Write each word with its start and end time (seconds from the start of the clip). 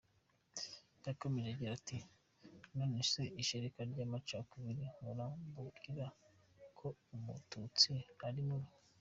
Yakomeje 1.07 1.47
agira 1.53 1.71
ati 1.79 1.97
“Nonse 2.75 3.21
ishereka 3.41 3.79
ry’ 3.91 3.99
amacakubiri, 4.05 4.83
nkura 4.95 5.23
bamwira 5.29 6.07
ko 6.77 6.87
umututsi 7.15 7.93
ari 8.27 8.41
mubi. 8.47 8.71